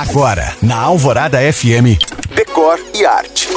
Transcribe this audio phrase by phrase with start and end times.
[0.00, 2.00] Agora, na Alvorada FM,
[2.34, 3.50] Decor e Arte.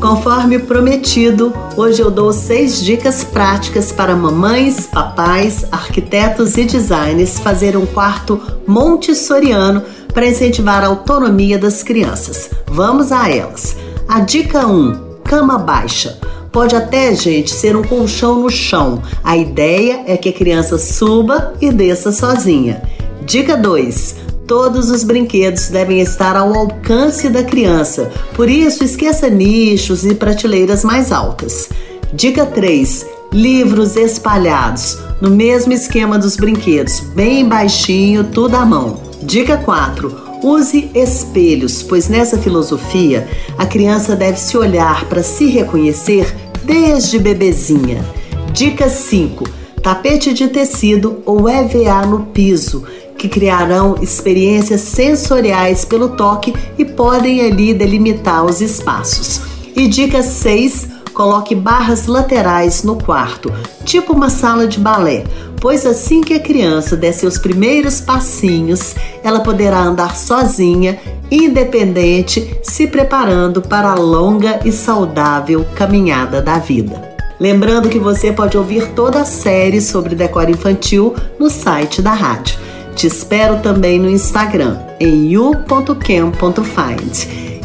[0.00, 7.76] Conforme prometido, hoje eu dou seis dicas práticas para mamães, papais, arquitetos e designers fazer
[7.76, 9.82] um quarto montessoriano
[10.14, 12.48] para incentivar a autonomia das crianças.
[12.66, 13.76] Vamos a elas.
[14.08, 16.18] A dica 1: cama baixa.
[16.50, 19.02] Pode até, gente, ser um colchão no chão.
[19.22, 22.82] A ideia é que a criança suba e desça sozinha.
[23.26, 30.04] Dica 2: Todos os brinquedos devem estar ao alcance da criança, por isso esqueça nichos
[30.04, 31.68] e prateleiras mais altas.
[32.12, 39.00] Dica 3: livros espalhados, no mesmo esquema dos brinquedos, bem baixinho, tudo à mão.
[39.22, 46.34] Dica 4: Use espelhos, pois nessa filosofia a criança deve se olhar para se reconhecer
[46.64, 48.04] desde bebezinha.
[48.52, 49.44] Dica 5:
[49.82, 52.84] tapete de tecido ou EVA no piso,
[53.22, 59.42] que criarão experiências sensoriais pelo toque e podem ali delimitar os espaços.
[59.76, 63.52] E dica 6: coloque barras laterais no quarto,
[63.84, 65.22] tipo uma sala de balé,
[65.60, 70.98] pois assim que a criança der seus primeiros passinhos, ela poderá andar sozinha,
[71.30, 77.12] independente, se preparando para a longa e saudável caminhada da vida.
[77.38, 82.61] Lembrando que você pode ouvir toda a série sobre decoro infantil no site da rádio.
[82.94, 86.36] Te espero também no Instagram, em you.cam.find.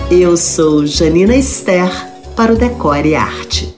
[0.09, 1.91] Eu sou Janina Esther
[2.35, 3.75] para o Decore Arte.